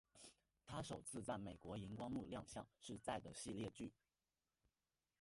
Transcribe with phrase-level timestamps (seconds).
[0.65, 3.93] 她首次在美国萤光幕亮相是在的系列剧。